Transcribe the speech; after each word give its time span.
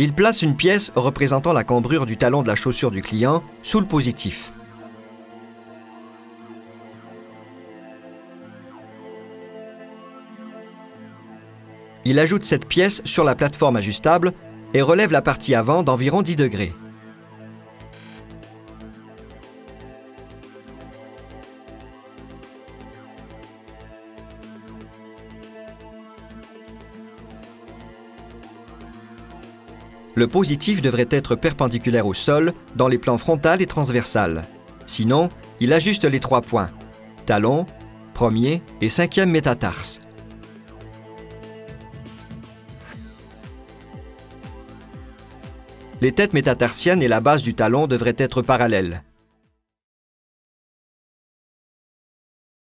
Il 0.00 0.12
place 0.12 0.42
une 0.42 0.56
pièce 0.56 0.90
représentant 0.96 1.52
la 1.52 1.62
cambrure 1.62 2.04
du 2.04 2.16
talon 2.16 2.42
de 2.42 2.48
la 2.48 2.56
chaussure 2.56 2.90
du 2.90 3.00
client 3.00 3.44
sous 3.62 3.78
le 3.78 3.86
positif. 3.86 4.52
Il 12.04 12.18
ajoute 12.18 12.42
cette 12.42 12.66
pièce 12.66 13.02
sur 13.04 13.24
la 13.24 13.34
plateforme 13.34 13.76
ajustable 13.76 14.32
et 14.74 14.82
relève 14.82 15.12
la 15.12 15.22
partie 15.22 15.54
avant 15.54 15.82
d'environ 15.82 16.22
10 16.22 16.36
degrés. 16.36 16.74
Le 30.16 30.28
positif 30.28 30.80
devrait 30.80 31.08
être 31.10 31.34
perpendiculaire 31.34 32.06
au 32.06 32.14
sol 32.14 32.52
dans 32.76 32.88
les 32.88 32.98
plans 32.98 33.18
frontal 33.18 33.60
et 33.60 33.66
transversal. 33.66 34.46
Sinon, 34.86 35.28
il 35.60 35.72
ajuste 35.72 36.04
les 36.04 36.20
trois 36.20 36.40
points, 36.40 36.70
talon, 37.26 37.66
premier 38.12 38.62
et 38.80 38.88
cinquième 38.88 39.30
métatarse. 39.30 40.00
Les 46.00 46.12
têtes 46.12 46.34
métatarsiennes 46.34 47.02
et 47.02 47.08
la 47.08 47.20
base 47.20 47.42
du 47.42 47.54
talon 47.54 47.86
devraient 47.86 48.16
être 48.18 48.42
parallèles. 48.42 49.02